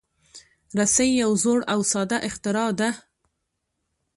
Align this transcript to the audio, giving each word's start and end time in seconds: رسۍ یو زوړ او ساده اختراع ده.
رسۍ 0.77 1.09
یو 1.23 1.31
زوړ 1.43 1.59
او 1.73 1.79
ساده 1.91 2.17
اختراع 2.27 2.69
ده. 2.79 2.89